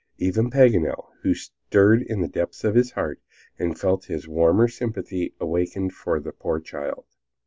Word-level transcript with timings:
Even 0.17 0.49
Paganel 0.49 1.11
was 1.23 1.51
stirred 1.69 2.07
to 2.07 2.15
the 2.15 2.27
depths 2.27 2.63
of 2.63 2.73
his 2.73 2.89
heart, 2.93 3.21
and 3.59 3.77
felt 3.77 4.05
his 4.05 4.27
warmer 4.27 4.67
sympathy 4.67 5.35
awakened 5.39 5.93
for 5.93 6.19
the 6.19 6.31
poor 6.31 6.59
child. 6.59 7.05